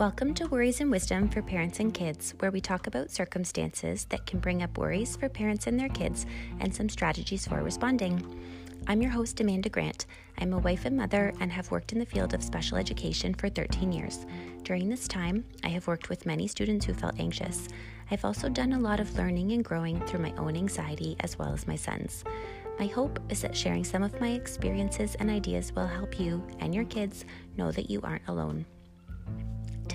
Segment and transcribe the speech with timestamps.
[0.00, 4.24] Welcome to Worries and Wisdom for Parents and Kids, where we talk about circumstances that
[4.24, 6.24] can bring up worries for parents and their kids
[6.58, 8.24] and some strategies for responding.
[8.86, 10.06] I'm your host, Amanda Grant.
[10.38, 13.50] I'm a wife and mother and have worked in the field of special education for
[13.50, 14.24] 13 years.
[14.62, 17.68] During this time, I have worked with many students who felt anxious.
[18.10, 21.52] I've also done a lot of learning and growing through my own anxiety as well
[21.52, 22.24] as my son's.
[22.78, 26.74] My hope is that sharing some of my experiences and ideas will help you and
[26.74, 27.26] your kids
[27.58, 28.64] know that you aren't alone.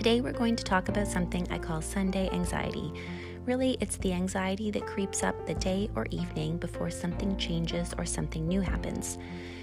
[0.06, 2.94] Today, we're going to talk about something I call Sunday anxiety.
[3.48, 8.06] Really, it's the anxiety that creeps up the day or evening before something changes or
[8.06, 9.18] something new happens.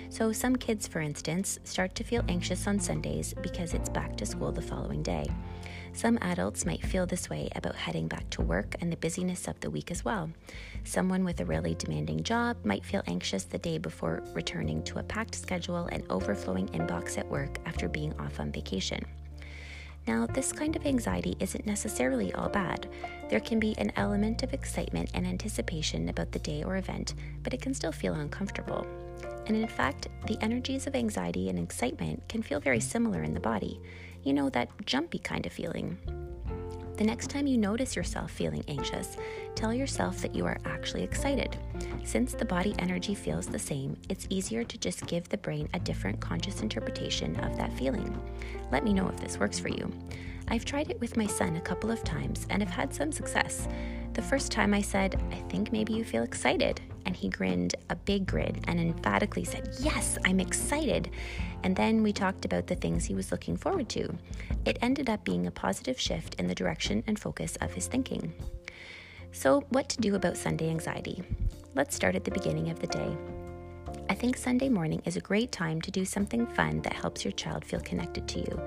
[0.09, 4.27] So, some kids, for instance, start to feel anxious on Sundays because it's back to
[4.27, 5.28] school the following day.
[5.92, 9.60] Some adults might feel this way about heading back to work and the busyness of
[9.60, 10.29] the week as well.
[10.82, 15.04] Someone with a really demanding job might feel anxious the day before returning to a
[15.04, 19.04] packed schedule and overflowing inbox at work after being off on vacation.
[20.06, 22.88] Now, this kind of anxiety isn't necessarily all bad.
[23.28, 27.54] There can be an element of excitement and anticipation about the day or event, but
[27.54, 28.86] it can still feel uncomfortable.
[29.46, 33.40] And in fact, the energies of anxiety and excitement can feel very similar in the
[33.40, 33.80] body.
[34.24, 35.98] You know, that jumpy kind of feeling.
[36.96, 39.16] The next time you notice yourself feeling anxious,
[39.54, 41.57] tell yourself that you are actually excited.
[42.04, 45.80] Since the body energy feels the same, it's easier to just give the brain a
[45.80, 48.20] different conscious interpretation of that feeling.
[48.70, 49.90] Let me know if this works for you.
[50.48, 53.68] I've tried it with my son a couple of times and have had some success.
[54.15, 57.96] The first time I said, I think maybe you feel excited, and he grinned a
[57.96, 61.10] big grin and emphatically said, Yes, I'm excited.
[61.63, 64.15] And then we talked about the things he was looking forward to.
[64.66, 68.34] It ended up being a positive shift in the direction and focus of his thinking.
[69.32, 71.22] So, what to do about Sunday anxiety?
[71.75, 73.16] Let's start at the beginning of the day.
[74.09, 77.32] I think Sunday morning is a great time to do something fun that helps your
[77.32, 78.60] child feel connected to you.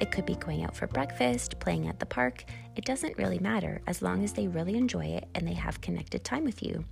[0.00, 2.44] It could be going out for breakfast, playing at the park.
[2.76, 6.24] It doesn't really matter as long as they really enjoy it and they have connected
[6.24, 6.84] time with you.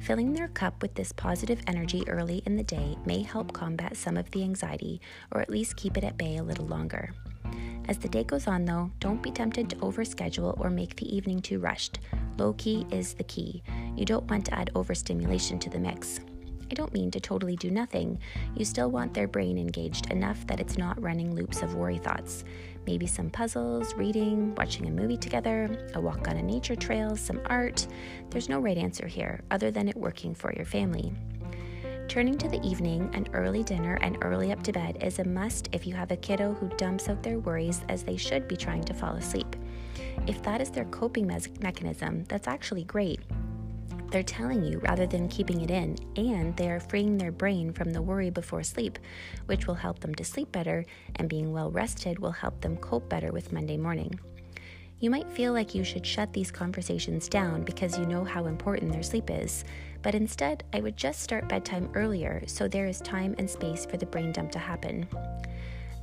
[0.00, 4.16] Filling their cup with this positive energy early in the day may help combat some
[4.16, 5.00] of the anxiety
[5.32, 7.12] or at least keep it at bay a little longer.
[7.88, 11.40] As the day goes on, though, don't be tempted to overschedule or make the evening
[11.40, 12.00] too rushed.
[12.36, 13.62] Low key is the key.
[13.94, 16.20] You don't want to add overstimulation to the mix.
[16.70, 18.18] I don't mean to totally do nothing.
[18.54, 22.44] You still want their brain engaged enough that it's not running loops of worry thoughts.
[22.86, 27.40] Maybe some puzzles, reading, watching a movie together, a walk on a nature trail, some
[27.46, 27.86] art.
[28.30, 31.12] There's no right answer here, other than it working for your family.
[32.08, 35.68] Turning to the evening, an early dinner and early up to bed is a must
[35.72, 38.84] if you have a kiddo who dumps out their worries as they should be trying
[38.84, 39.56] to fall asleep.
[40.26, 43.20] If that is their coping me- mechanism, that's actually great.
[44.10, 47.92] They're telling you rather than keeping it in, and they are freeing their brain from
[47.92, 48.98] the worry before sleep,
[49.46, 50.84] which will help them to sleep better,
[51.16, 54.18] and being well rested will help them cope better with Monday morning.
[54.98, 58.92] You might feel like you should shut these conversations down because you know how important
[58.92, 59.64] their sleep is,
[60.00, 63.98] but instead, I would just start bedtime earlier so there is time and space for
[63.98, 65.06] the brain dump to happen.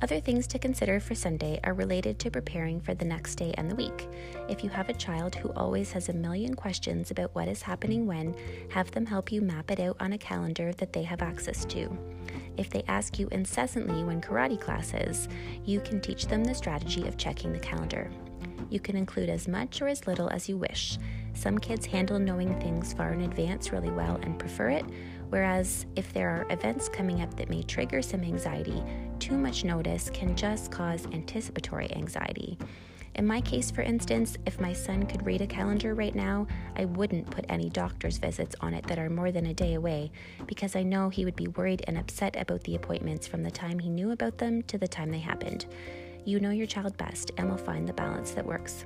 [0.02, 3.70] Other things to consider for Sunday are related to preparing for the next day and
[3.70, 4.08] the week.
[4.48, 8.06] If you have a child who always has a million questions about what is happening
[8.06, 8.34] when,
[8.70, 11.96] have them help you map it out on a calendar that they have access to.
[12.58, 15.28] If they ask you incessantly when karate class is,
[15.64, 18.10] you can teach them the strategy of checking the calendar.
[18.68, 20.98] You can include as much or as little as you wish.
[21.34, 24.84] Some kids handle knowing things far in advance really well and prefer it,
[25.34, 28.80] whereas if there are events coming up that may trigger some anxiety,
[29.18, 32.56] too much notice can just cause anticipatory anxiety.
[33.16, 36.46] In my case, for instance, if my son could read a calendar right now,
[36.76, 40.12] I wouldn't put any doctor's visits on it that are more than a day away
[40.46, 43.80] because I know he would be worried and upset about the appointments from the time
[43.80, 45.66] he knew about them to the time they happened.
[46.24, 48.84] You know your child best and will find the balance that works.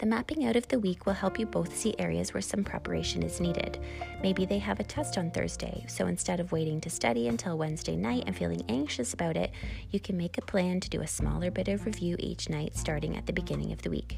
[0.00, 3.22] The mapping out of the week will help you both see areas where some preparation
[3.22, 3.78] is needed.
[4.22, 7.96] Maybe they have a test on Thursday, so instead of waiting to study until Wednesday
[7.96, 9.50] night and feeling anxious about it,
[9.90, 13.14] you can make a plan to do a smaller bit of review each night starting
[13.14, 14.16] at the beginning of the week.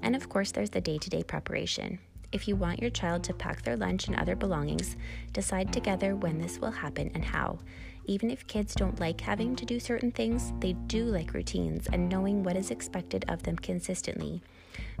[0.00, 1.98] And of course, there's the day to day preparation.
[2.30, 4.96] If you want your child to pack their lunch and other belongings,
[5.32, 7.58] decide together when this will happen and how.
[8.04, 12.08] Even if kids don't like having to do certain things, they do like routines and
[12.08, 14.40] knowing what is expected of them consistently.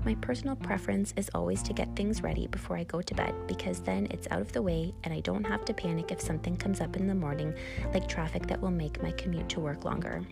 [0.04, 3.80] My personal preference is always to get things ready before I go to bed because
[3.80, 6.80] then it's out of the way and I don't have to panic if something comes
[6.80, 7.54] up in the morning,
[7.92, 10.22] like traffic that will make my commute to work longer.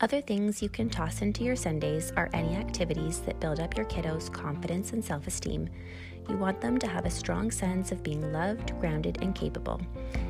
[0.00, 3.86] Other things you can toss into your Sundays are any activities that build up your
[3.86, 5.68] kiddos' confidence and self esteem.
[6.28, 9.80] You want them to have a strong sense of being loved, grounded, and capable.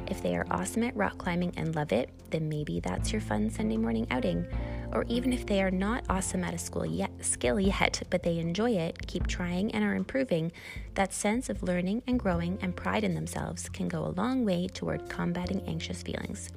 [0.08, 3.48] If they are awesome at rock climbing and love it, then maybe that's your fun
[3.48, 4.46] Sunday morning outing.
[4.92, 8.38] or even if they are not awesome at a school yet, skill yet, but they
[8.38, 10.52] enjoy it, keep trying, and are improving,
[10.94, 14.68] that sense of learning and growing and pride in themselves can go a long way
[14.68, 16.50] toward combating anxious feelings.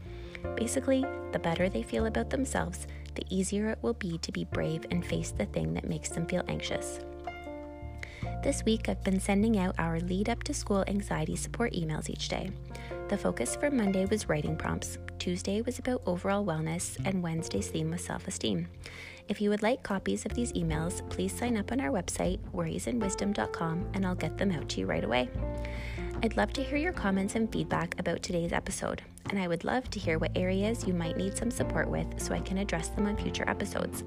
[0.56, 4.86] Basically, the better they feel about themselves, the easier it will be to be brave
[4.92, 7.00] and face the thing that makes them feel anxious.
[8.48, 12.30] This week, I've been sending out our lead up to school anxiety support emails each
[12.30, 12.50] day.
[13.10, 17.92] The focus for Monday was writing prompts, Tuesday was about overall wellness, and Wednesday's theme
[17.92, 18.70] was self esteem.
[19.28, 23.90] If you would like copies of these emails, please sign up on our website, worriesandwisdom.com,
[23.94, 25.30] and I'll get them out to you right away.
[26.24, 29.88] I'd love to hear your comments and feedback about today's episode, and I would love
[29.92, 33.06] to hear what areas you might need some support with so I can address them
[33.06, 34.04] on future episodes.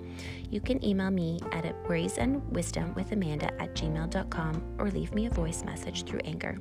[0.51, 6.21] You can email me at worriesandwisdomwithamanda at gmail.com or leave me a voice message through
[6.25, 6.59] Anchor.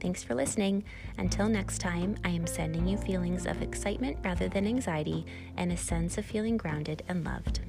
[0.00, 0.82] Thanks for listening.
[1.18, 5.24] Until next time, I am sending you feelings of excitement rather than anxiety
[5.56, 7.60] and a sense of feeling grounded and loved.